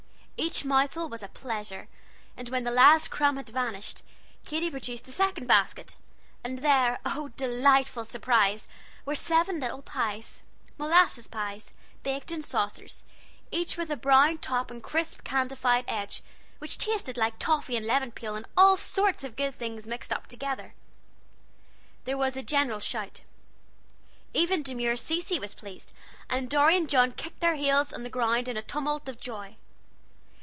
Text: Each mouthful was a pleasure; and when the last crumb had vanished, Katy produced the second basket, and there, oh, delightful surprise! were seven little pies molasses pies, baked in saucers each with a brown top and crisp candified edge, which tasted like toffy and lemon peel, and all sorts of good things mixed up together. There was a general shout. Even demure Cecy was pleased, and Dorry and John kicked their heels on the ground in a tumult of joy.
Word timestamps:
Each 0.43 0.65
mouthful 0.65 1.07
was 1.07 1.21
a 1.21 1.27
pleasure; 1.27 1.87
and 2.35 2.49
when 2.49 2.63
the 2.63 2.71
last 2.71 3.11
crumb 3.11 3.37
had 3.37 3.49
vanished, 3.49 4.01
Katy 4.43 4.71
produced 4.71 5.05
the 5.05 5.11
second 5.11 5.45
basket, 5.45 5.95
and 6.43 6.63
there, 6.63 6.97
oh, 7.05 7.27
delightful 7.37 8.05
surprise! 8.05 8.67
were 9.05 9.13
seven 9.13 9.59
little 9.59 9.83
pies 9.83 10.41
molasses 10.79 11.27
pies, 11.27 11.73
baked 12.01 12.31
in 12.31 12.41
saucers 12.41 13.03
each 13.51 13.77
with 13.77 13.91
a 13.91 13.95
brown 13.95 14.39
top 14.39 14.71
and 14.71 14.81
crisp 14.81 15.21
candified 15.23 15.85
edge, 15.87 16.23
which 16.57 16.79
tasted 16.79 17.17
like 17.17 17.37
toffy 17.37 17.77
and 17.77 17.85
lemon 17.85 18.11
peel, 18.11 18.33
and 18.33 18.47
all 18.57 18.75
sorts 18.77 19.23
of 19.23 19.35
good 19.35 19.53
things 19.53 19.85
mixed 19.85 20.11
up 20.11 20.25
together. 20.25 20.73
There 22.05 22.17
was 22.17 22.35
a 22.35 22.41
general 22.41 22.79
shout. 22.79 23.21
Even 24.33 24.63
demure 24.63 24.97
Cecy 24.97 25.37
was 25.37 25.53
pleased, 25.53 25.93
and 26.31 26.49
Dorry 26.49 26.77
and 26.77 26.89
John 26.89 27.11
kicked 27.11 27.41
their 27.41 27.53
heels 27.55 27.93
on 27.93 28.01
the 28.01 28.09
ground 28.09 28.47
in 28.47 28.57
a 28.57 28.63
tumult 28.63 29.07
of 29.07 29.19
joy. 29.19 29.57